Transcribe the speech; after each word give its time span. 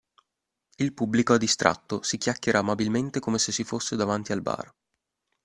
Il 0.77 0.93
pubblico 0.95 1.35
è 1.35 1.37
distratto, 1.37 2.01
si 2.01 2.17
chiacchiera 2.17 2.57
amabilmente 2.57 3.19
come 3.19 3.37
se 3.37 3.51
si 3.51 3.63
fosse 3.63 3.95
davanti 3.95 4.31
al 4.31 4.41
bar. 4.41 4.73